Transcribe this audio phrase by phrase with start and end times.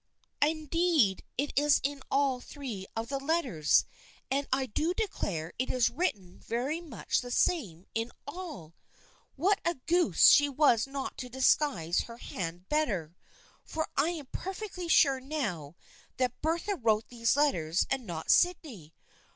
[0.41, 3.85] Indeed, it is in all three of the letters,
[4.31, 8.73] and I do declare it is written very much the same in all!
[9.35, 13.15] What a goose she was not to disguise her hand better—
[13.63, 15.75] for I am perfectly sure now
[16.17, 18.95] that Bertha wrote these letters and not Sydney.